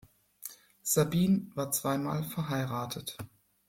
[0.81, 3.19] Sabin war zweimal verheiratet.